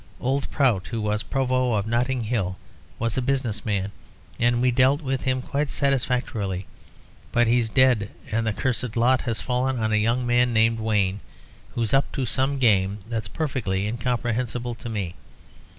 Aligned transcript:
Old 0.19 0.49
Prout, 0.49 0.87
who 0.87 0.99
was 0.99 1.21
Provost 1.21 1.77
of 1.77 1.85
Notting 1.87 2.23
Hill, 2.23 2.57
was 2.97 3.19
a 3.19 3.21
business 3.21 3.63
man, 3.63 3.91
and 4.39 4.59
we 4.59 4.71
dealt 4.71 4.99
with 5.03 5.25
him 5.25 5.43
quite 5.43 5.69
satisfactorily. 5.69 6.65
But 7.31 7.45
he's 7.45 7.69
dead, 7.69 8.09
and 8.31 8.47
the 8.47 8.51
cursed 8.51 8.97
lot 8.97 9.21
has 9.21 9.41
fallen 9.41 9.77
on 9.77 9.93
a 9.93 9.97
young 9.97 10.25
man 10.25 10.53
named 10.53 10.79
Wayne, 10.79 11.19
who's 11.75 11.93
up 11.93 12.11
to 12.13 12.25
some 12.25 12.57
game 12.57 12.97
that's 13.09 13.27
perfectly 13.27 13.85
incomprehensible 13.85 14.73
to 14.73 14.89
me. 14.89 15.13